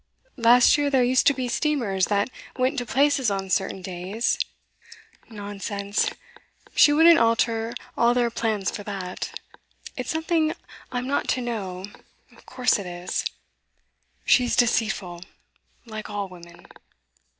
'Last 0.35 0.79
year 0.79 0.89
there 0.89 1.03
used 1.03 1.27
to 1.27 1.33
be 1.35 1.47
steamers 1.47 2.05
that 2.07 2.31
went 2.57 2.79
to 2.79 2.87
places 2.87 3.29
on 3.29 3.51
certain 3.51 3.83
days' 3.83 4.39
'Nonsense! 5.29 6.09
She 6.73 6.91
wouldn't 6.91 7.19
alter 7.19 7.75
all 7.95 8.15
their 8.15 8.31
plans 8.31 8.71
for 8.71 8.81
that. 8.81 9.39
It's 9.95 10.09
something 10.09 10.55
I 10.91 10.97
am 10.97 11.05
not 11.05 11.27
to 11.27 11.41
know 11.41 11.85
of 12.35 12.45
course 12.47 12.79
it 12.79 12.87
is. 12.87 13.25
She's 14.25 14.55
deceitful 14.55 15.21
like 15.85 16.09
all 16.09 16.27
women. 16.27 16.65